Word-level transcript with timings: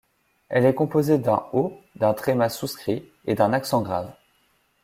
Elle 0.49 0.65
est 0.65 0.73
composée 0.73 1.19
d’un 1.19 1.43
O, 1.53 1.79
d’un 1.95 2.15
tréma 2.15 2.49
souscrit 2.49 3.07
et 3.27 3.35
d’un 3.35 3.53
accent 3.53 3.83
grave. 3.83 4.11